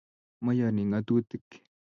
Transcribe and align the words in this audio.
Mayanik 0.43 0.87
ngatutik 0.89 1.47